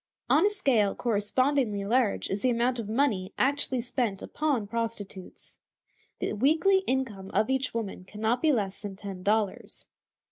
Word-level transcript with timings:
On 0.31 0.43
a 0.43 0.49
scale 0.49 0.95
correspondingly 0.95 1.85
large 1.85 2.27
is 2.31 2.41
the 2.41 2.49
amount 2.49 2.79
of 2.79 2.89
money 2.89 3.35
actually 3.37 3.81
spent 3.81 4.23
upon 4.23 4.65
prostitutes. 4.65 5.59
The 6.17 6.33
weekly 6.33 6.79
income 6.87 7.29
of 7.35 7.51
each 7.51 7.71
woman 7.75 8.05
can 8.05 8.19
not 8.19 8.41
be 8.41 8.51
less 8.51 8.81
than 8.81 8.95
ten 8.95 9.21
dollars. 9.21 9.85